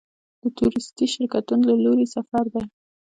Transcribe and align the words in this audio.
د 0.41 0.43
تورېستي 0.57 1.05
شرکتونو 1.13 1.63
له 1.69 1.75
لوري 1.83 2.05
سفر 2.15 2.43
دی. 2.53 2.63